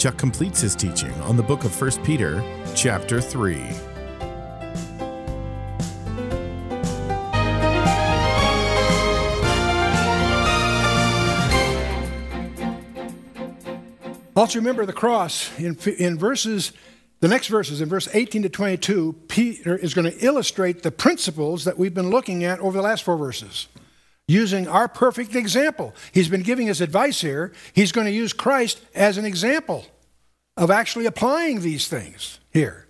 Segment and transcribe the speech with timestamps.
[0.00, 2.42] Chuck completes his teaching on the book of 1 Peter,
[2.74, 3.60] chapter 3.
[14.34, 16.72] Also, remember the cross in, in verses,
[17.18, 21.64] the next verses, in verse 18 to 22, Peter is going to illustrate the principles
[21.66, 23.68] that we've been looking at over the last four verses
[24.30, 25.92] using our perfect example.
[26.12, 27.52] He's been giving us advice here.
[27.72, 29.86] He's going to use Christ as an example
[30.56, 32.86] of actually applying these things here.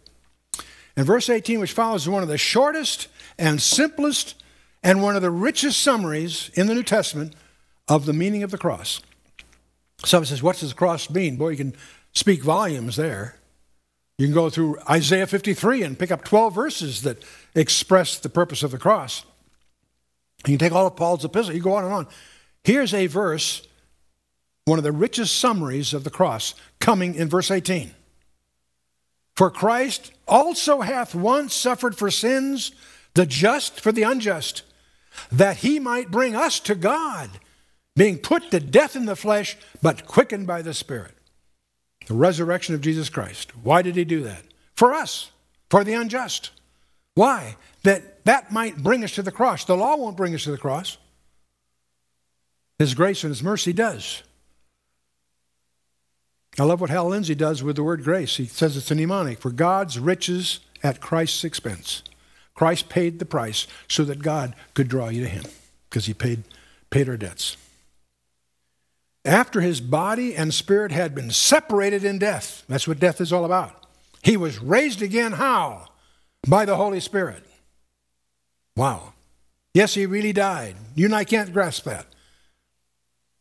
[0.97, 4.35] And verse 18, which follows, is one of the shortest and simplest
[4.83, 7.35] and one of the richest summaries in the New Testament
[7.89, 9.01] of the meaning of the cross.
[10.05, 11.37] Someone says, What does the cross mean?
[11.37, 11.75] Boy, you can
[12.13, 13.37] speak volumes there.
[14.19, 17.25] You can go through Isaiah 53 and pick up 12 verses that
[17.55, 19.25] express the purpose of the cross.
[20.47, 22.07] You take all of Paul's epistles, you go on and on.
[22.65, 23.67] Here's a verse,
[24.65, 27.95] one of the richest summaries of the cross, coming in verse 18.
[29.37, 32.73] For Christ also hath once suffered for sins,
[33.15, 34.63] the just for the unjust,
[35.33, 37.31] that he might bring us to God
[37.97, 41.13] being put to death in the flesh, but quickened by the Spirit.
[42.07, 43.57] The resurrection of Jesus Christ.
[43.63, 44.43] Why did he do that?
[44.75, 45.31] For us,
[45.69, 46.51] for the unjust.
[47.15, 47.57] Why?
[47.83, 49.65] That that might bring us to the cross.
[49.65, 50.99] The law won't bring us to the cross.
[52.79, 54.23] His grace and his mercy does.
[56.59, 58.37] I love what Hal Lindsey does with the word grace.
[58.37, 62.03] He says it's a mnemonic for God's riches at Christ's expense.
[62.55, 65.45] Christ paid the price so that God could draw you to him
[65.89, 66.43] because he paid,
[66.91, 67.57] paid our debts
[69.25, 72.65] after his body and spirit had been separated in death.
[72.69, 73.87] That's what death is all about.
[74.23, 75.89] He was raised again how?
[76.47, 77.45] By the Holy Spirit.
[78.77, 79.13] Wow.
[79.75, 80.77] Yes, he really died.
[80.95, 82.07] You and I can't grasp that.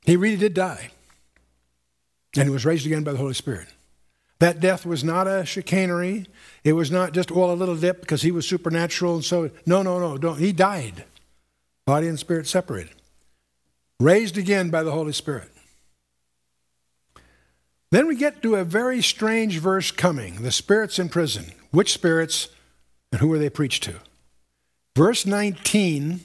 [0.03, 0.91] He really did die.
[2.35, 3.67] And he was raised again by the Holy Spirit.
[4.39, 6.27] That death was not a chicanery.
[6.63, 9.49] It was not just, well, a little dip because he was supernatural and so.
[9.65, 10.17] No, no, no.
[10.17, 10.39] Don't.
[10.39, 11.03] He died.
[11.85, 12.95] Body and spirit separated.
[13.99, 15.49] Raised again by the Holy Spirit.
[17.91, 21.51] Then we get to a very strange verse coming the spirits in prison.
[21.71, 22.49] Which spirits
[23.11, 23.95] and who are they preached to?
[24.95, 26.21] Verse 19.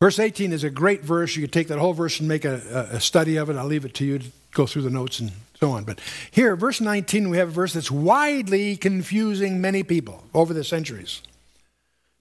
[0.00, 1.36] Verse 18 is a great verse.
[1.36, 3.56] You could take that whole verse and make a, a study of it.
[3.56, 5.84] I'll leave it to you to go through the notes and so on.
[5.84, 10.64] But here, verse 19, we have a verse that's widely confusing many people over the
[10.64, 11.22] centuries.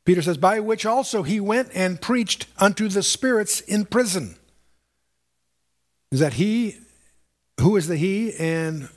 [0.05, 4.35] Peter says, By which also he went and preached unto the spirits in prison.
[6.11, 6.77] Is that he
[7.59, 8.89] who is the he and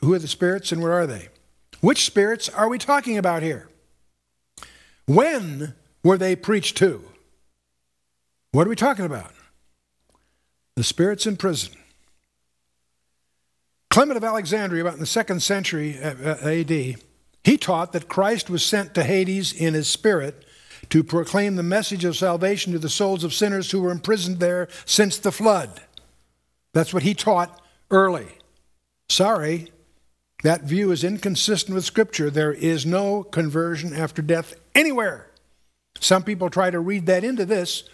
[0.00, 1.28] who are the spirits and where are they?
[1.80, 3.68] Which spirits are we talking about here?
[5.06, 7.02] When were they preached to?
[8.52, 9.32] What are we talking about?
[10.76, 11.72] The spirits in prison.
[13.90, 18.48] Clement of Alexandria, about in the second century uh, uh, AD, he taught that Christ
[18.48, 20.44] was sent to Hades in his spirit
[20.88, 24.68] to proclaim the message of salvation to the souls of sinners who were imprisoned there
[24.84, 25.80] since the flood.
[26.72, 27.60] That's what he taught
[27.90, 28.28] early.
[29.08, 29.70] Sorry,
[30.42, 32.30] that view is inconsistent with Scripture.
[32.30, 35.30] There is no conversion after death anywhere.
[36.00, 37.84] Some people try to read that into this.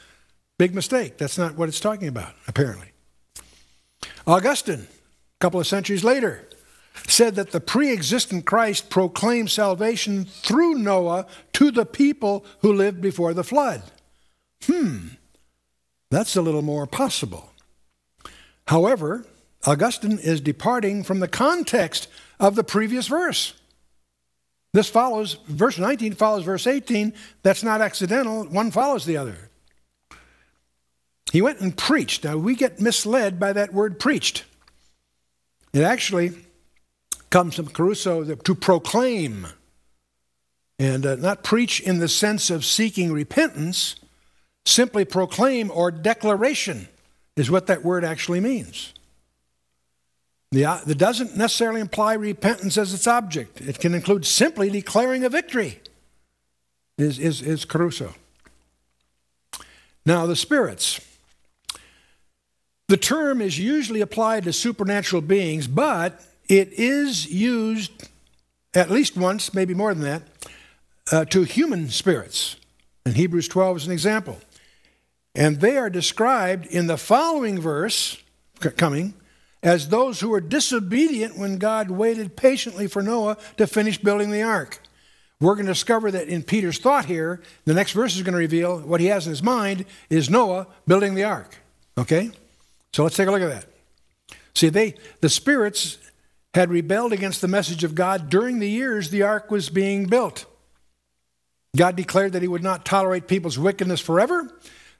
[0.58, 1.18] Big mistake.
[1.18, 2.92] That's not what it's talking about, apparently.
[4.26, 6.48] Augustine, a couple of centuries later,
[7.06, 13.00] said that the pre existent Christ proclaimed salvation through Noah to the people who lived
[13.00, 13.82] before the flood.
[14.64, 15.08] Hmm,
[16.10, 17.52] that's a little more possible.
[18.66, 19.24] However,
[19.66, 22.08] Augustine is departing from the context
[22.38, 23.54] of the previous verse.
[24.72, 27.14] This follows, verse 19 follows verse 18.
[27.42, 28.44] That's not accidental.
[28.44, 29.36] One follows the other.
[31.32, 32.24] He went and preached.
[32.24, 34.44] Now, we get misled by that word preached.
[35.72, 36.32] It actually
[37.30, 39.48] comes from kerusso, to proclaim,
[40.78, 43.96] and uh, not preach in the sense of seeking repentance,
[44.64, 46.88] simply proclaim or declaration
[47.36, 48.94] is what that word actually means.
[50.54, 53.60] Uh, that doesn't necessarily imply repentance as its object.
[53.60, 55.80] It can include simply declaring a victory,
[56.96, 58.14] is, is, is kerusso.
[60.06, 61.00] Now, the spirits.
[62.88, 68.08] The term is usually applied to supernatural beings, but it is used
[68.72, 70.22] at least once, maybe more than that,
[71.12, 72.56] uh, to human spirits.
[73.04, 74.38] And Hebrews 12 is an example.
[75.34, 78.16] And they are described in the following verse
[78.76, 79.12] coming
[79.62, 84.42] as those who were disobedient when God waited patiently for Noah to finish building the
[84.42, 84.80] ark.
[85.40, 88.38] We're going to discover that in Peter's thought here, the next verse is going to
[88.38, 91.56] reveal what he has in his mind is Noah building the ark.
[91.96, 92.30] Okay?
[92.92, 93.66] So let's take a look at that.
[94.54, 95.98] See, they the spirits
[96.54, 100.46] had rebelled against the message of God during the years the ark was being built.
[101.76, 104.50] God declared that he would not tolerate people's wickedness forever,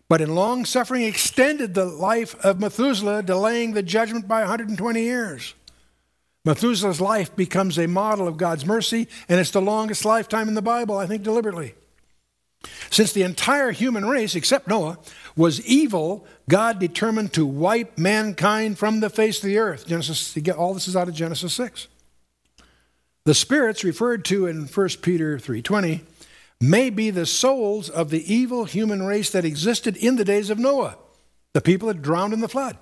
[0.09, 5.55] but in long suffering extended the life of Methuselah, delaying the judgment by 120 years.
[6.45, 10.63] Methuselah's life becomes a model of God's mercy, and it's the longest lifetime in the
[10.63, 11.75] Bible, I think deliberately.
[12.91, 14.99] Since the entire human race, except Noah,
[15.37, 19.87] was evil, God determined to wipe mankind from the face of the earth.
[19.87, 21.87] Genesis, all this is out of Genesis 6.
[23.25, 26.01] The spirits referred to in 1 Peter 3:20
[26.61, 30.59] may be the souls of the evil human race that existed in the days of
[30.59, 30.97] Noah,
[31.53, 32.77] the people that drowned in the flood.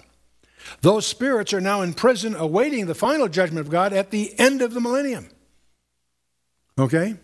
[0.80, 4.62] Those spirits are now in prison awaiting the final judgment of God at the end
[4.62, 5.28] of the millennium.
[6.78, 7.14] Okay?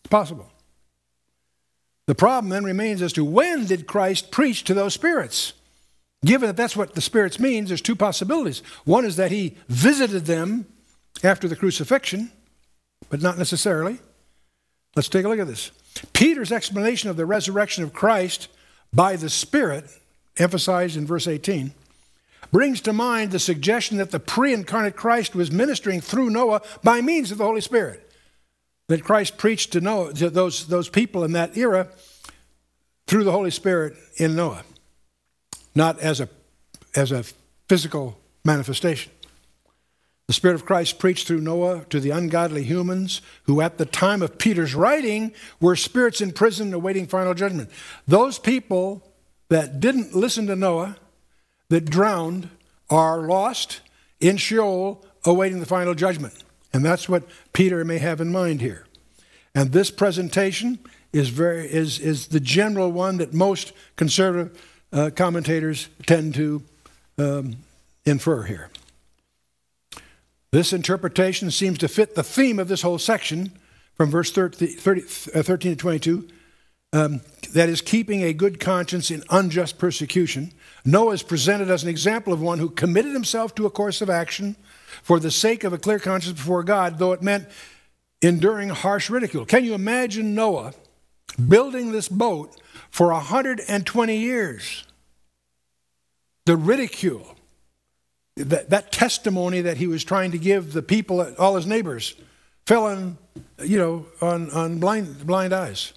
[0.00, 0.50] It's possible.
[2.06, 5.52] The problem then remains as to when did Christ preach to those spirits?
[6.24, 8.62] Given that that's what the spirits means, there's two possibilities.
[8.84, 10.66] One is that he visited them
[11.22, 12.30] after the crucifixion,
[13.08, 14.00] but not necessarily.
[14.96, 15.70] Let's take a look at this.
[16.12, 18.48] Peter's explanation of the resurrection of Christ
[18.92, 19.84] by the Spirit,
[20.38, 21.72] emphasized in verse 18,
[22.52, 27.00] brings to mind the suggestion that the pre incarnate Christ was ministering through Noah by
[27.00, 28.06] means of the Holy Spirit.
[28.88, 31.88] That Christ preached to Noah, to those, those people in that era
[33.06, 34.64] through the Holy Spirit in Noah,
[35.74, 36.28] not as a,
[36.96, 37.24] as a
[37.68, 39.12] physical manifestation.
[40.30, 44.22] The Spirit of Christ preached through Noah to the ungodly humans who, at the time
[44.22, 47.68] of Peter's writing, were spirits in prison awaiting final judgment.
[48.06, 49.02] Those people
[49.48, 50.96] that didn't listen to Noah
[51.68, 52.48] that drowned
[52.88, 53.80] are lost
[54.20, 56.44] in Sheol awaiting the final judgment.
[56.72, 58.86] And that's what Peter may have in mind here.
[59.52, 60.78] And this presentation
[61.12, 66.62] is, very, is, is the general one that most conservative uh, commentators tend to
[67.18, 67.56] um,
[68.04, 68.70] infer here.
[70.52, 73.52] This interpretation seems to fit the theme of this whole section
[73.94, 75.00] from verse 30, 30,
[75.38, 76.28] uh, 13 to 22
[76.92, 77.20] um,
[77.52, 80.52] that is, keeping a good conscience in unjust persecution.
[80.84, 84.10] Noah is presented as an example of one who committed himself to a course of
[84.10, 84.56] action
[85.02, 87.48] for the sake of a clear conscience before God, though it meant
[88.22, 89.44] enduring harsh ridicule.
[89.44, 90.72] Can you imagine Noah
[91.48, 92.60] building this boat
[92.90, 94.84] for 120 years?
[96.46, 97.36] The ridicule,
[98.44, 102.14] that, that testimony that he was trying to give the people, all his neighbors,
[102.66, 103.18] fell on,
[103.62, 105.92] you know, on, on blind, blind eyes.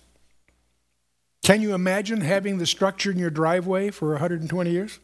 [1.44, 5.00] Can you imagine having the structure in your driveway for 120 years?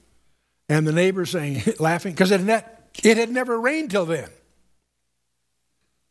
[0.69, 2.41] And the neighbors saying, laughing, because it,
[3.03, 4.29] it had never rained till then.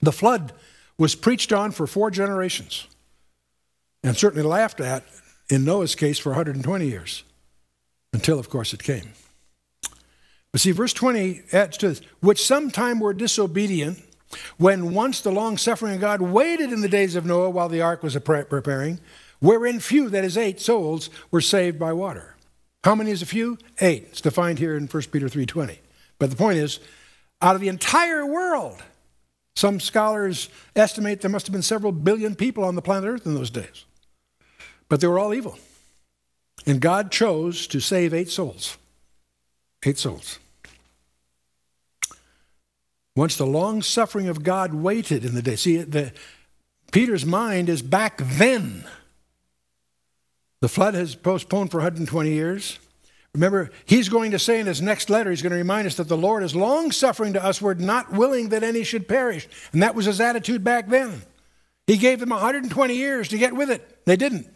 [0.01, 0.53] The flood
[0.99, 2.87] was preached on for four generations
[4.03, 5.05] and certainly laughed at,
[5.49, 7.25] in Noah's case, for 120 years,
[8.13, 9.13] until, of course, it came.
[10.53, 14.03] But see, verse 20 adds to this, which sometime were disobedient,
[14.57, 17.81] when once the long suffering of God waited in the days of Noah while the
[17.81, 19.01] ark was preparing,
[19.41, 22.37] wherein few, that is eight souls, were saved by water.
[22.85, 23.59] How many is a few?
[23.81, 24.09] Eight.
[24.11, 25.79] It's defined here in 1 Peter 3.20.
[26.19, 26.81] But the point is,
[27.41, 28.83] out of the entire world,
[29.57, 33.35] some scholars estimate there must have been several billion people on the planet Earth in
[33.35, 33.85] those days.
[34.89, 35.59] But they were all evil.
[36.67, 38.79] And God chose to save eight souls.
[39.85, 40.39] Eight souls.
[43.15, 45.57] Once the long suffering of God waited in the day.
[45.57, 46.13] See, the,
[46.93, 48.85] Peter's mind is back then.
[50.61, 52.79] The flood has postponed for 120 years.
[53.35, 56.09] Remember, he's going to say in his next letter, he's going to remind us that
[56.09, 57.63] the Lord is long suffering to us.
[57.63, 59.49] We're not willing that any should perish.
[59.73, 61.23] And that was his attitude back then.
[61.87, 64.05] He gave them 120 years to get with it.
[64.07, 64.49] They didn't.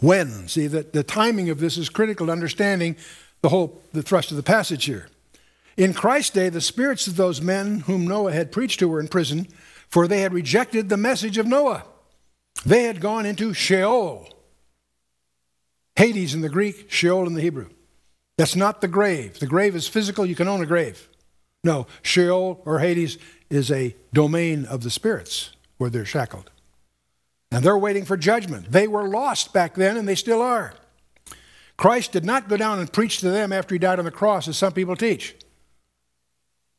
[0.00, 0.48] When?
[0.48, 2.96] See, that the timing of this is critical to understanding
[3.42, 5.08] the whole the thrust of the passage here.
[5.76, 9.08] In Christ's day, the spirits of those men whom Noah had preached to were in
[9.08, 9.46] prison,
[9.88, 11.84] for they had rejected the message of Noah.
[12.66, 14.28] They had gone into Sheol.
[15.94, 17.70] Hades in the Greek, Sheol in the Hebrew.
[18.36, 19.38] That's not the grave.
[19.38, 21.08] The grave is physical, you can own a grave.
[21.64, 23.18] No, Sheol or Hades
[23.50, 26.50] is a domain of the spirits where they're shackled.
[27.50, 28.70] And they're waiting for judgment.
[28.70, 30.74] They were lost back then, and they still are.
[31.76, 34.48] Christ did not go down and preach to them after he died on the cross,
[34.48, 35.34] as some people teach.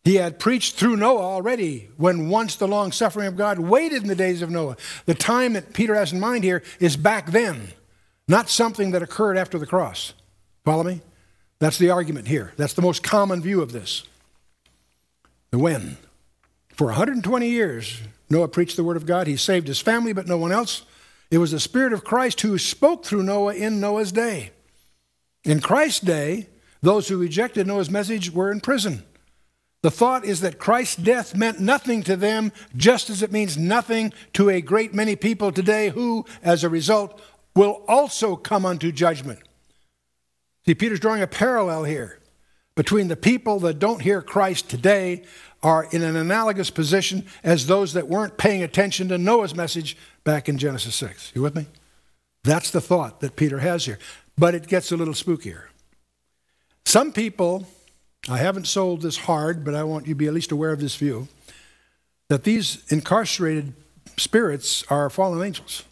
[0.04, 4.08] He had preached through Noah already when once the long suffering of God waited in
[4.08, 4.78] the days of Noah.
[5.06, 7.70] The time that Peter has in mind here is back then,
[8.28, 10.14] not something that occurred after the cross.
[10.64, 11.02] Follow me?
[11.60, 12.54] That's the argument here.
[12.58, 14.04] That's the most common view of this.
[15.52, 15.98] The when.
[16.74, 18.00] For 120 years,
[18.30, 19.28] Noah preached the word of God.
[19.28, 20.84] He saved his family, but no one else.
[21.32, 24.52] It was the Spirit of Christ who spoke through Noah in Noah's day.
[25.44, 26.50] In Christ's day,
[26.82, 29.04] those who rejected Noah's message were in prison.
[29.82, 34.12] The thought is that Christ's death meant nothing to them, just as it means nothing
[34.34, 37.22] to a great many people today who, as a result,
[37.56, 39.40] will also come unto judgment.
[40.66, 42.20] See, Peter's drawing a parallel here
[42.76, 45.24] between the people that don't hear Christ today
[45.62, 50.48] are in an analogous position as those that weren't paying attention to Noah's message back
[50.48, 51.34] in Genesis 6.
[51.36, 51.68] You with me?
[52.44, 54.00] That's the thought that Peter has here.
[54.38, 55.63] But it gets a little spookier.
[56.86, 57.68] Some people
[58.28, 60.80] I haven't sold this hard, but I want you to be at least aware of
[60.80, 61.28] this view
[62.28, 63.74] that these incarcerated
[64.18, 65.84] spirits are fallen angels.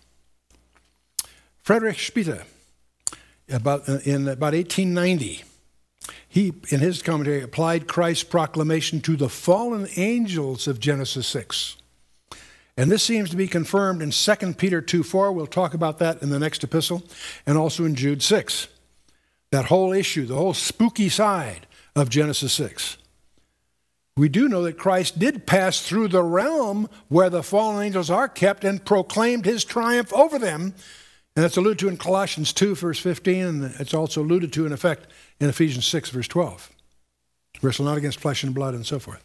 [1.63, 2.43] Friedrich Spitta,
[3.49, 5.43] about, uh, in about 1890,
[6.27, 11.77] he, in his commentary, applied Christ's proclamation to the fallen angels of Genesis 6.
[12.75, 15.31] And this seems to be confirmed in 2 Peter 2 4.
[15.31, 17.03] We'll talk about that in the next epistle,
[17.45, 18.67] and also in Jude 6.
[19.51, 21.65] That whole issue, the whole spooky side
[21.95, 22.97] of Genesis 6.
[24.15, 28.27] We do know that Christ did pass through the realm where the fallen angels are
[28.27, 30.73] kept and proclaimed his triumph over them.
[31.37, 34.71] And that's alluded to in Colossians 2, verse 15, and it's also alluded to in
[34.71, 35.05] effect
[35.39, 36.71] in Ephesians 6, verse 12.
[37.61, 39.23] Wrestle not against flesh and blood and so forth.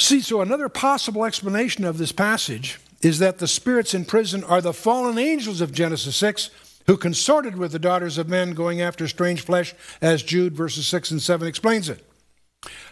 [0.00, 4.60] See, so another possible explanation of this passage is that the spirits in prison are
[4.60, 6.50] the fallen angels of Genesis 6
[6.88, 9.72] who consorted with the daughters of men going after strange flesh,
[10.02, 12.04] as Jude verses 6 and 7 explains it.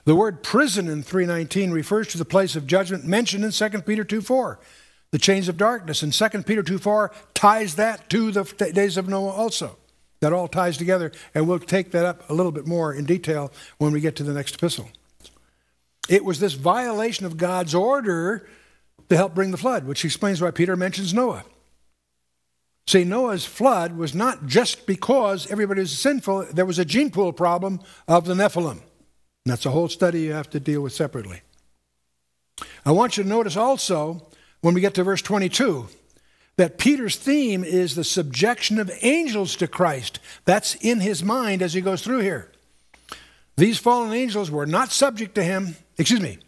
[0.05, 4.05] The word prison in 319 refers to the place of judgment mentioned in 2 Peter
[4.05, 4.61] 2 4.
[5.13, 9.09] The chains of darkness And 2 Peter 2 4 ties that to the days of
[9.09, 9.77] Noah also.
[10.21, 13.51] That all ties together, and we'll take that up a little bit more in detail
[13.79, 14.89] when we get to the next epistle.
[16.09, 18.49] It was this violation of God's order
[19.09, 21.45] to help bring the flood, which explains why Peter mentions Noah.
[22.87, 27.33] See, Noah's flood was not just because everybody was sinful, there was a gene pool
[27.33, 28.81] problem of the Nephilim.
[28.81, 28.81] And
[29.47, 31.43] that's a whole study you have to deal with separately.
[32.85, 34.29] I want you to notice also,
[34.63, 35.89] when we get to verse 22,
[36.57, 40.19] that Peter's theme is the subjection of angels to Christ.
[40.45, 42.51] That's in his mind as he goes through here.
[43.57, 46.39] These fallen angels were not subject to him, excuse me,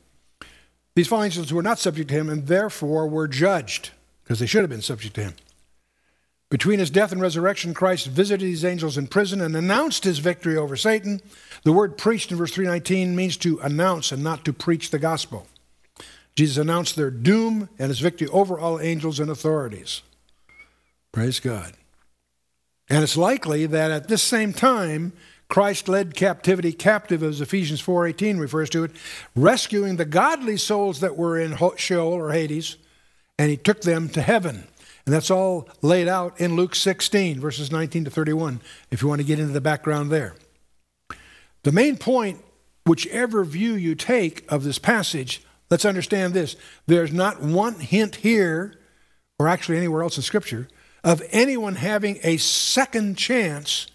[0.95, 3.91] these fallen angels were not subject to him and therefore were judged
[4.23, 5.35] because they should have been subject to him.
[6.51, 10.57] Between his death and resurrection, Christ visited these angels in prison and announced his victory
[10.57, 11.21] over Satan.
[11.65, 15.49] The word preached in verse 319 means to announce and not to preach the gospel.
[16.37, 20.03] Jesus announced their doom and his victory over all angels and authorities.
[21.13, 21.75] Praise God.
[22.89, 25.13] And it's likely that at this same time,
[25.49, 28.91] Christ led captivity captive, as Ephesians 4.18 refers to it,
[29.37, 32.77] rescuing the godly souls that were in Sheol or Hades,
[33.39, 34.67] and he took them to heaven.
[35.07, 38.61] And that's all laid out in Luke 16, verses 19 to 31,
[38.91, 40.35] if you want to get into the background there.
[41.63, 42.43] The main point,
[42.87, 45.43] whichever view you take of this passage,
[45.75, 46.55] let's understand this.
[46.87, 48.79] There's not one hint here,
[49.41, 50.69] or actually anywhere else in Scripture,
[51.03, 53.89] of anyone having a second chance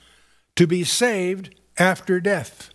[0.58, 2.72] to be saved after death.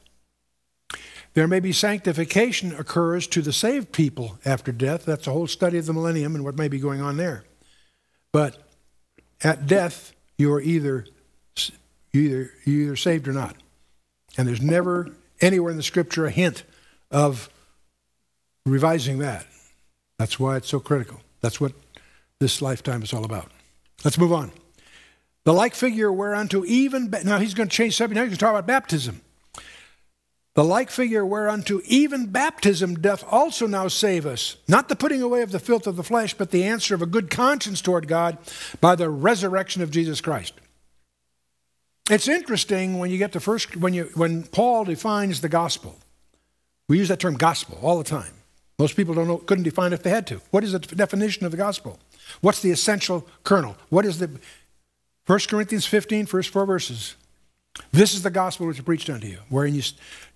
[1.34, 5.04] There may be sanctification occurs to the saved people after death.
[5.04, 7.44] That's a whole study of the millennium and what may be going on there.
[8.32, 8.56] But
[9.42, 11.04] at death, you are either
[12.10, 13.54] you either you either saved or not.
[14.38, 15.10] And there's never
[15.42, 16.62] anywhere in the scripture a hint
[17.10, 17.50] of
[18.66, 19.46] revising that.
[20.18, 21.20] That's why it's so critical.
[21.40, 21.72] That's what
[22.40, 23.50] this lifetime is all about.
[24.04, 24.52] Let's move on.
[25.44, 28.16] The like figure whereunto even now he's going to change subject.
[28.16, 29.20] Now he's going to talk about baptism.
[30.54, 35.42] The like figure whereunto even baptism doth also now save us, not the putting away
[35.42, 38.38] of the filth of the flesh, but the answer of a good conscience toward God
[38.80, 40.54] by the resurrection of Jesus Christ.
[42.08, 45.98] It's interesting when you get to first when you when Paul defines the gospel.
[46.88, 48.34] We use that term gospel all the time.
[48.78, 50.40] Most people don't know, couldn't define if they had to.
[50.50, 51.98] What is the definition of the gospel?
[52.40, 53.76] What's the essential kernel?
[53.88, 54.30] What is the
[55.26, 57.14] 1 Corinthians 15, first four verses?
[57.92, 59.82] This is the gospel which I preached unto you, wherein you,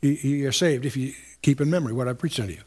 [0.00, 2.62] you are saved if you keep in memory what I preached unto you.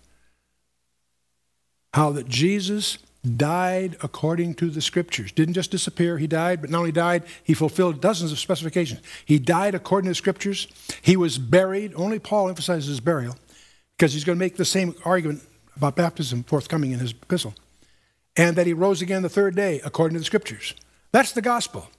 [1.94, 2.98] How that Jesus
[3.38, 5.32] died according to the scriptures.
[5.32, 9.01] Didn't just disappear, he died, but not only died, he fulfilled dozens of specifications.
[9.25, 10.68] He died according to the scriptures.
[11.01, 13.36] He was buried, only Paul emphasizes his burial,
[13.98, 15.44] because he's going to make the same argument
[15.75, 17.54] about baptism forthcoming in his epistle.
[18.38, 20.74] And that he rose again the third day, according to the scriptures.
[21.12, 21.90] That's the gospel.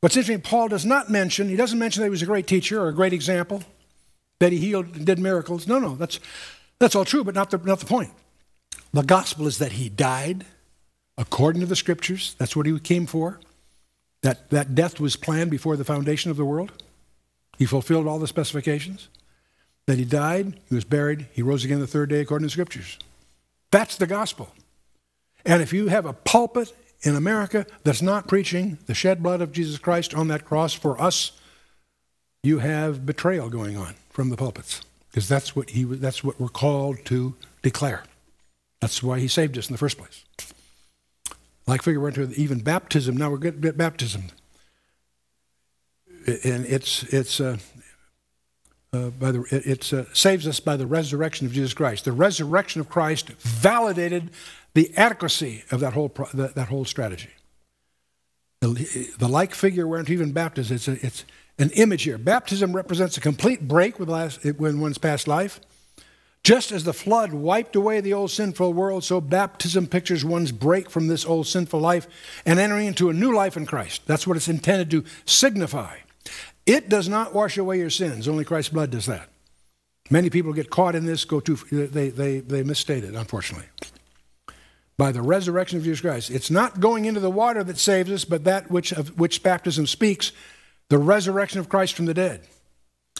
[0.00, 2.80] What's interesting, Paul does not mention, he doesn't mention that he was a great teacher
[2.80, 3.62] or a great example,
[4.40, 5.66] that he healed and did miracles.
[5.66, 6.20] No, no, that's,
[6.78, 8.10] that's all true, but not the, not the point.
[8.92, 10.44] The gospel is that he died
[11.16, 12.36] according to the scriptures.
[12.38, 13.40] That's what he came for.
[14.22, 16.72] That, that death was planned before the foundation of the world.
[17.58, 19.08] He fulfilled all the specifications.
[19.88, 22.52] That he died, he was buried, he rose again the third day according to the
[22.52, 22.98] scriptures.
[23.70, 24.52] That's the gospel.
[25.46, 29.50] And if you have a pulpit in America that's not preaching the shed blood of
[29.50, 31.32] Jesus Christ on that cross for us,
[32.42, 36.48] you have betrayal going on from the pulpits because that's what he that's what we're
[36.48, 38.04] called to declare.
[38.82, 40.22] That's why he saved us in the first place.
[41.66, 43.16] Like figure we're into even baptism.
[43.16, 44.24] Now we're getting at baptism,
[46.26, 47.56] and it's it's uh,
[48.92, 52.04] uh, by the it uh, saves us by the resurrection of Jesus Christ.
[52.04, 54.30] The resurrection of Christ validated
[54.74, 57.30] the adequacy of that whole, that, that whole strategy.
[58.60, 61.24] The, the, like figure weren't even baptism, it's, a, it's
[61.58, 62.18] an image here.
[62.18, 65.60] Baptism represents a complete break with last, when one's past life.
[66.44, 70.88] Just as the flood wiped away the old sinful world, so baptism pictures one's break
[70.88, 72.06] from this old sinful life
[72.46, 74.02] and entering into a new life in Christ.
[74.06, 75.98] That's what it's intended to signify.
[76.68, 79.28] It does not wash away your sins, only Christ's blood does that.
[80.10, 83.66] Many people get caught in this, go too, they, they, they misstate it, unfortunately
[84.98, 86.30] by the resurrection of Jesus Christ.
[86.30, 89.86] It's not going into the water that saves us, but that which of which baptism
[89.86, 90.32] speaks,
[90.88, 92.42] the resurrection of Christ from the dead.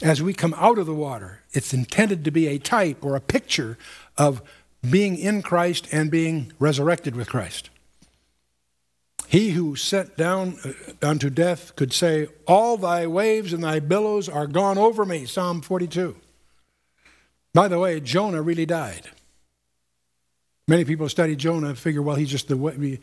[0.03, 3.21] As we come out of the water, it's intended to be a type or a
[3.21, 3.79] picture
[4.17, 4.43] of
[4.89, 7.71] being in Christ and being resurrected with Christ.
[9.29, 14.27] He who sent down uh, unto death could say, All thy waves and thy billows
[14.27, 16.17] are gone over me, Psalm 42.
[17.53, 19.11] By the way, Jonah really died.
[20.67, 22.99] Many people study Jonah and figure, well, he's just the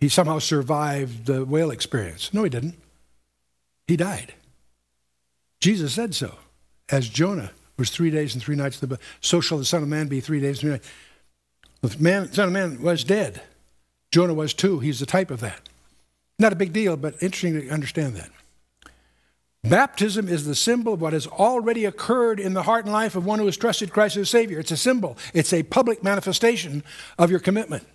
[0.00, 2.34] he somehow survived the whale experience.
[2.34, 2.74] No, he didn't.
[3.86, 4.34] He died.
[5.60, 6.38] Jesus said so.
[6.88, 8.82] As Jonah was three days and three nights,
[9.20, 10.88] so shall the Son of Man be three days and three nights.
[11.82, 13.42] The man, Son of Man was dead.
[14.10, 14.78] Jonah was too.
[14.80, 15.68] He's the type of that.
[16.38, 18.30] Not a big deal, but interesting to understand that.
[19.64, 23.26] Baptism is the symbol of what has already occurred in the heart and life of
[23.26, 24.60] one who has trusted Christ as a Savior.
[24.60, 26.84] It's a symbol, it's a public manifestation
[27.18, 27.86] of your commitment.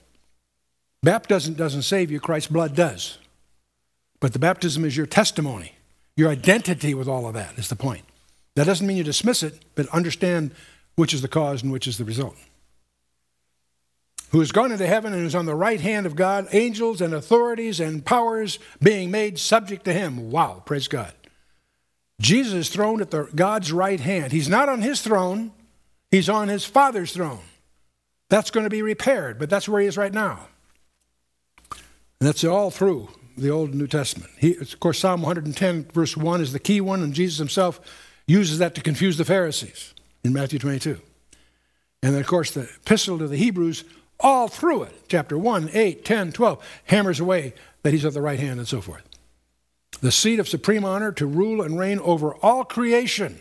[1.02, 3.18] Baptism doesn't save you, Christ's blood does.
[4.20, 5.74] But the baptism is your testimony,
[6.16, 8.04] your identity with all of that is the point.
[8.56, 10.52] That doesn't mean you dismiss it, but understand
[10.96, 12.36] which is the cause and which is the result.
[14.34, 17.14] Who has gone into heaven and is on the right hand of God, angels and
[17.14, 20.32] authorities and powers being made subject to him.
[20.32, 21.14] Wow, praise God.
[22.20, 24.32] Jesus is throned at the, God's right hand.
[24.32, 25.52] He's not on his throne,
[26.10, 27.42] he's on his Father's throne.
[28.30, 30.48] That's going to be repaired, but that's where he is right now.
[31.72, 34.32] And that's all through the Old and New Testament.
[34.40, 37.80] He, of course, Psalm 110, verse 1 is the key one, and Jesus himself
[38.26, 39.94] uses that to confuse the Pharisees
[40.24, 41.00] in Matthew 22.
[42.02, 43.84] And then, of course, the epistle to the Hebrews,
[44.24, 48.40] all through it, chapter 1, 8, 10, 12, hammers away that he's at the right
[48.40, 49.04] hand and so forth
[50.04, 53.40] the seat of supreme honor to rule and reign over all creation.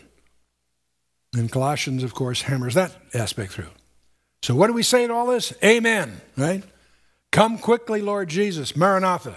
[1.35, 3.71] And Colossians, of course, hammers that aspect through.
[4.43, 5.53] So, what do we say to all this?
[5.63, 6.63] Amen, right?
[7.31, 9.35] Come quickly, Lord Jesus, Maranatha.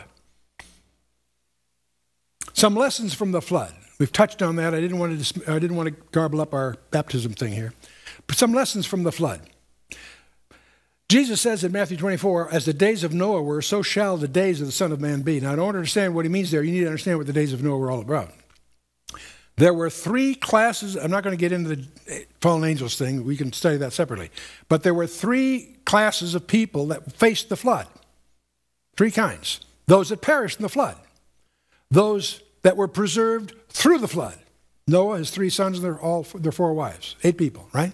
[2.52, 3.74] Some lessons from the flood.
[3.98, 4.74] We've touched on that.
[4.74, 7.72] I didn't want to, I didn't want to garble up our baptism thing here.
[8.26, 9.40] But some lessons from the flood.
[11.08, 14.60] Jesus says in Matthew 24, as the days of Noah were, so shall the days
[14.60, 15.40] of the Son of Man be.
[15.40, 17.32] Now, in order to understand what he means there, you need to understand what the
[17.32, 18.32] days of Noah were all about.
[19.56, 20.96] There were three classes.
[20.96, 23.24] I'm not going to get into the eh, fallen angels thing.
[23.24, 24.30] We can study that separately.
[24.68, 27.86] But there were three classes of people that faced the flood.
[28.96, 29.60] Three kinds.
[29.86, 30.96] Those that perished in the flood.
[31.90, 34.38] Those that were preserved through the flood.
[34.88, 37.16] Noah, his three sons, and their, all, their four wives.
[37.22, 37.92] Eight people, right?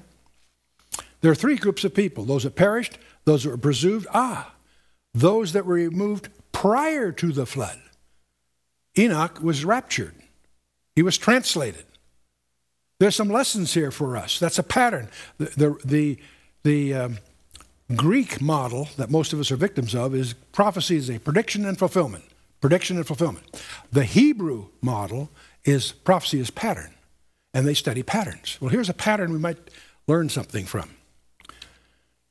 [1.22, 4.54] There are three groups of people those that perished, those that were preserved, ah,
[5.14, 7.80] those that were removed prior to the flood.
[8.98, 10.14] Enoch was raptured,
[10.94, 11.86] he was translated.
[12.98, 14.38] There's some lessons here for us.
[14.38, 15.08] That's a pattern.
[15.38, 16.18] The, the, the,
[16.62, 17.18] the um,
[17.96, 21.76] Greek model that most of us are victims of is prophecy is a prediction and
[21.76, 22.22] fulfillment.
[22.60, 23.60] Prediction and fulfillment.
[23.90, 25.30] The Hebrew model
[25.64, 26.94] is prophecy is pattern,
[27.52, 28.58] and they study patterns.
[28.60, 29.58] Well, here's a pattern we might
[30.06, 30.90] learn something from.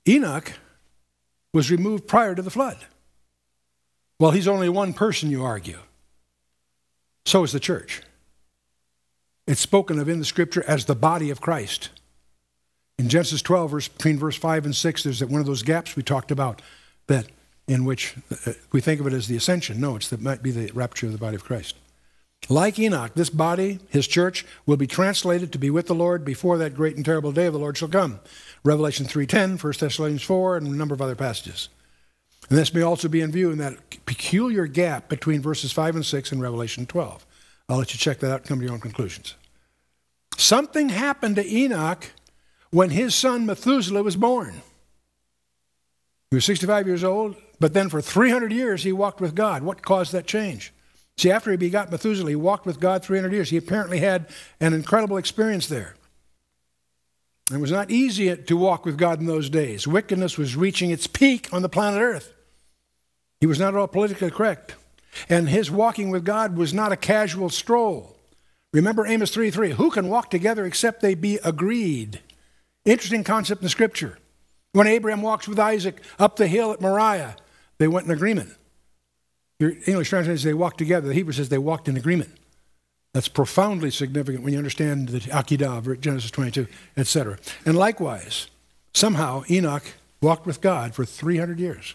[0.07, 0.53] Enoch
[1.53, 2.77] was removed prior to the flood.
[4.19, 5.79] Well, he's only one person, you argue.
[7.25, 8.01] So is the church.
[9.47, 11.89] It's spoken of in the scripture as the body of Christ.
[12.97, 15.95] In Genesis 12, verse, between verse 5 and 6, there's that one of those gaps
[15.95, 16.61] we talked about
[17.07, 17.27] that
[17.67, 19.81] in which uh, we think of it as the ascension.
[19.81, 21.75] No, it's that might be the rapture of the body of Christ.
[22.49, 26.57] Like Enoch, this body, his church, will be translated to be with the Lord before
[26.57, 28.19] that great and terrible day of the Lord shall come.
[28.63, 31.69] Revelation 3.10, 1 Thessalonians 4, and a number of other passages.
[32.49, 36.05] And this may also be in view in that peculiar gap between verses 5 and
[36.05, 37.25] 6 in Revelation 12.
[37.69, 39.35] I'll let you check that out and come to your own conclusions.
[40.35, 42.11] Something happened to Enoch
[42.71, 44.61] when his son Methuselah was born.
[46.31, 49.63] He was 65 years old, but then for 300 years he walked with God.
[49.63, 50.73] What caused that change?
[51.21, 53.51] See, after he begot Methuselah, he walked with God 300 years.
[53.51, 54.25] He apparently had
[54.59, 55.93] an incredible experience there.
[57.53, 59.85] It was not easy to walk with God in those days.
[59.85, 62.33] Wickedness was reaching its peak on the planet Earth.
[63.39, 64.73] He was not at all politically correct.
[65.29, 68.17] And his walking with God was not a casual stroll.
[68.73, 72.19] Remember Amos 3 3 Who can walk together except they be agreed?
[72.83, 74.17] Interesting concept in Scripture.
[74.71, 77.35] When Abraham walks with Isaac up the hill at Moriah,
[77.77, 78.55] they went in agreement.
[79.61, 81.07] Your English translation says they walked together.
[81.07, 82.31] The Hebrew says they walked in agreement.
[83.13, 86.65] That's profoundly significant when you understand the Akedah, Genesis 22,
[86.97, 87.37] etc.
[87.63, 88.47] And likewise,
[88.95, 89.83] somehow Enoch
[90.19, 91.93] walked with God for 300 years.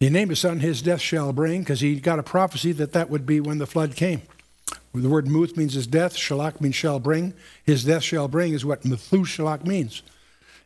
[0.00, 3.10] He named his son His Death Shall Bring because he got a prophecy that that
[3.10, 4.22] would be when the flood came.
[4.92, 7.32] The word Muth means his death, Shalak means shall bring.
[7.64, 10.02] His death shall bring is what Methuselah means.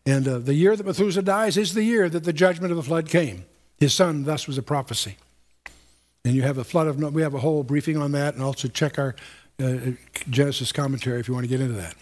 [0.07, 2.83] And uh, the year that Methuselah dies is the year that the judgment of the
[2.83, 3.45] flood came.
[3.79, 5.17] His son thus was a prophecy.
[6.29, 8.69] And you have a flood of, we have a whole briefing on that, and also
[8.69, 9.17] check our
[9.59, 9.93] uh,
[10.29, 11.95] Genesis commentary if you want to get into that.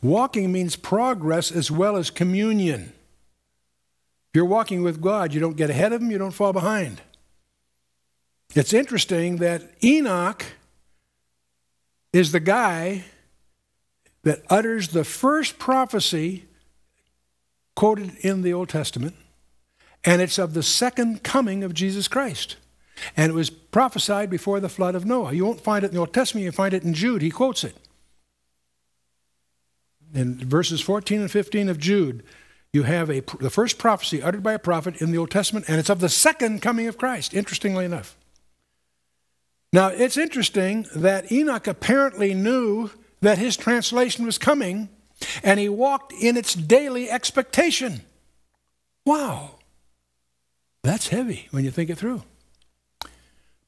[0.00, 2.82] Walking means progress as well as communion.
[2.82, 7.00] If you're walking with God, you don't get ahead of Him, you don't fall behind.
[8.54, 10.44] It's interesting that Enoch
[12.12, 13.06] is the guy
[14.22, 16.44] that utters the first prophecy
[17.74, 19.16] quoted in the Old Testament,
[20.04, 22.54] and it's of the second coming of Jesus Christ.
[23.16, 25.32] And it was prophesied before the flood of Noah.
[25.32, 27.22] You won't find it in the Old Testament, you find it in Jude.
[27.22, 27.76] He quotes it.
[30.14, 32.22] In verses 14 and 15 of Jude,
[32.72, 35.78] you have a, the first prophecy uttered by a prophet in the Old Testament, and
[35.78, 38.16] it's of the second coming of Christ, interestingly enough.
[39.72, 44.88] Now, it's interesting that Enoch apparently knew that his translation was coming,
[45.42, 48.02] and he walked in its daily expectation.
[49.04, 49.56] Wow.
[50.82, 52.22] That's heavy when you think it through.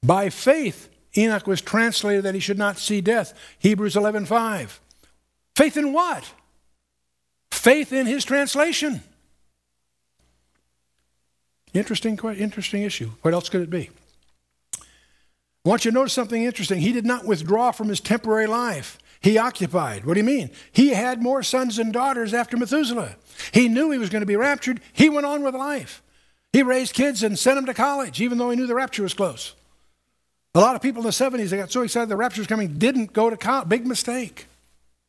[0.03, 3.35] By faith, Enoch was translated that he should not see death.
[3.59, 4.81] Hebrews 11:5.
[5.57, 6.33] Faith in what?
[7.51, 9.03] Faith in his translation.
[11.75, 13.11] Interesting, quite interesting issue.
[13.23, 13.91] What else could it be?
[14.75, 16.81] I want you to notice something interesting.
[16.81, 18.99] He did not withdraw from his temporary life.
[19.21, 20.05] He occupied.
[20.05, 20.51] What do you mean?
[20.73, 23.17] He had more sons and daughters after Methuselah.
[23.53, 24.81] He knew he was going to be raptured.
[24.93, 26.03] He went on with life.
[26.53, 29.13] He raised kids and sent them to college, even though he knew the rapture was
[29.15, 29.55] close.
[30.55, 32.79] A lot of people in the 70s, they got so excited the rapture was coming,
[32.79, 33.69] didn't go to college.
[33.69, 34.47] Big mistake.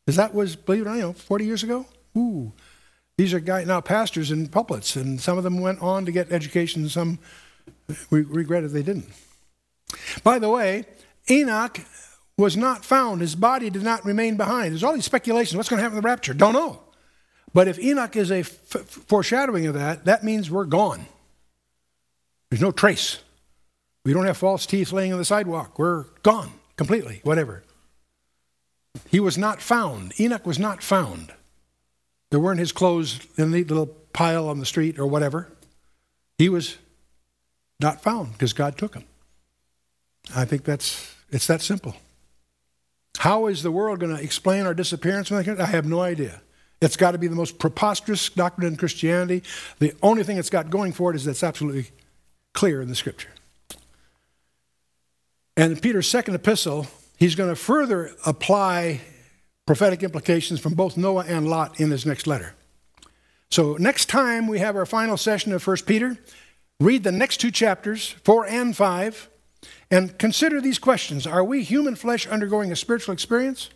[0.05, 1.85] Because that was, believe it or not, you know, 40 years ago?
[2.17, 2.51] Ooh.
[3.17, 6.31] These are guys, now pastors and pulpits, and some of them went on to get
[6.31, 7.19] education, and some
[8.09, 9.09] we regretted they didn't.
[10.23, 10.85] By the way,
[11.29, 11.79] Enoch
[12.37, 13.21] was not found.
[13.21, 14.71] His body did not remain behind.
[14.71, 15.57] There's all these speculations.
[15.57, 16.33] What's going to happen in the rapture?
[16.33, 16.81] Don't know.
[17.53, 18.55] But if Enoch is a f-
[19.07, 21.05] foreshadowing of that, that means we're gone.
[22.49, 23.21] There's no trace.
[24.05, 25.77] We don't have false teeth laying on the sidewalk.
[25.77, 27.63] We're gone completely, whatever.
[29.09, 30.13] He was not found.
[30.19, 31.33] Enoch was not found.
[32.31, 35.47] There weren't his clothes in the little pile on the street or whatever.
[36.37, 36.77] He was
[37.79, 39.05] not found because God took him.
[40.35, 41.95] I think that's it's that simple.
[43.17, 45.31] How is the world going to explain our disappearance?
[45.31, 46.41] I have no idea.
[46.81, 49.43] It's got to be the most preposterous doctrine in Christianity.
[49.79, 51.87] The only thing it's got going for it is that's absolutely
[52.53, 53.29] clear in the Scripture.
[55.59, 59.01] And Peter's second epistle, he's going to further apply
[59.67, 62.55] prophetic implications from both Noah and Lot in his next letter.
[63.51, 66.17] So next time we have our final session of 1 Peter,
[66.79, 69.29] read the next two chapters, 4 and 5,
[69.91, 71.27] and consider these questions.
[71.27, 73.69] Are we human flesh undergoing a spiritual experience?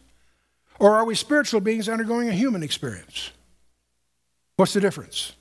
[0.80, 3.32] Or are we spiritual beings undergoing a human experience?
[4.56, 5.34] What's the difference?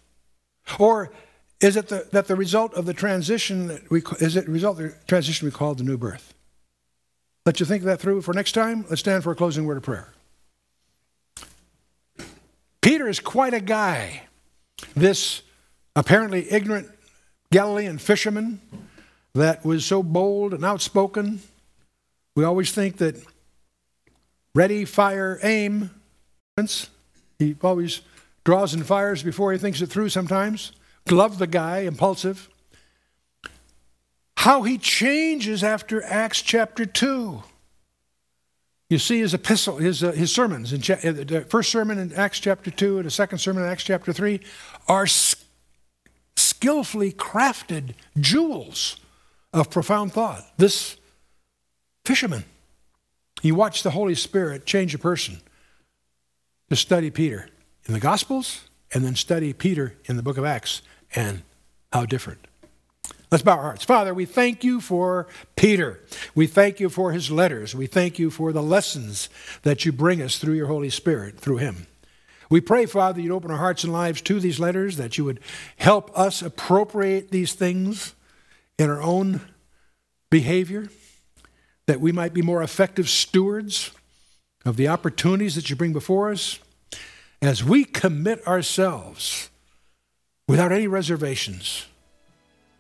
[0.81, 1.13] Or
[1.63, 4.95] is it the, that the result of the transition that we is it result the
[5.07, 6.35] transition we call the new birth?
[7.47, 8.85] Let you think that through for next time.
[8.89, 10.13] Let's stand for a closing word of prayer.
[12.81, 14.23] Peter is quite a guy.
[14.95, 15.43] This
[15.95, 16.89] apparently ignorant
[17.53, 18.61] Galilean fisherman
[19.35, 21.41] that was so bold and outspoken.
[22.35, 23.17] We always think that
[24.55, 25.91] ready, fire, aim,
[27.39, 28.01] He always
[28.45, 30.73] draws and fires before he thinks it through sometimes.
[31.11, 32.49] Love the guy, impulsive.
[34.37, 37.43] How he changes after Acts chapter 2.
[38.91, 42.13] You see his epistle, his, uh, his sermons, in cha- uh, the first sermon in
[42.13, 44.41] Acts chapter 2 and the second sermon in Acts chapter 3
[44.87, 45.37] are s-
[46.37, 48.97] skillfully crafted jewels
[49.53, 50.45] of profound thought.
[50.59, 50.97] This
[52.05, 52.45] fisherman,
[53.41, 55.41] he watched the Holy Spirit change a person
[56.69, 57.49] to study Peter
[57.87, 58.63] in the Gospels
[58.93, 60.83] and then study Peter in the book of Acts
[61.15, 61.43] and
[61.93, 62.47] how different.
[63.31, 63.85] Let's bow our hearts.
[63.85, 66.01] Father, we thank you for Peter.
[66.35, 67.75] We thank you for his letters.
[67.75, 69.31] We thank you for the lessons
[69.63, 71.87] that you bring us through your Holy Spirit, through him.
[72.51, 75.41] We pray, Father, you'd open our hearts and lives to these letters, that you would
[75.79, 78.15] help us appropriate these things
[78.79, 79.41] in our own
[80.29, 80.91] behavior,
[81.87, 83.93] that we might be more effective stewards
[84.67, 86.59] of the opportunities that you bring before us
[87.41, 89.49] as we commit ourselves
[90.49, 91.87] without any reservations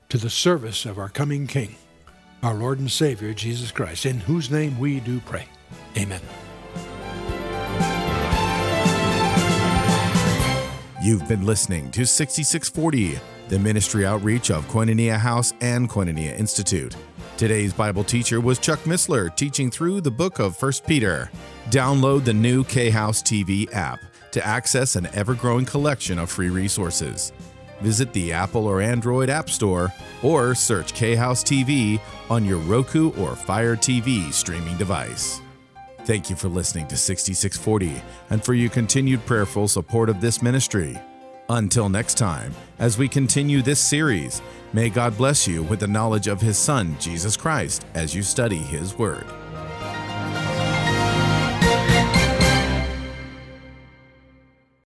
[0.08, 1.76] to the service of our coming King,
[2.42, 5.46] our Lord and Savior, Jesus Christ, in whose name we do pray.
[5.96, 6.20] Amen.
[11.02, 16.94] You've been listening to 6640, the ministry outreach of Koinonia House and Koinonia Institute.
[17.36, 21.30] Today's Bible teacher was Chuck Missler, teaching through the book of 1 Peter.
[21.70, 23.98] Download the new K House TV app
[24.30, 27.32] to access an ever growing collection of free resources.
[27.82, 29.92] Visit the Apple or Android App Store
[30.22, 35.40] or search K House TV on your Roku or Fire TV streaming device.
[36.04, 40.98] Thank you for listening to 6640 and for your continued prayerful support of this ministry.
[41.48, 44.40] Until next time, as we continue this series,
[44.72, 48.58] may God bless you with the knowledge of His Son, Jesus Christ, as you study
[48.58, 49.26] His Word.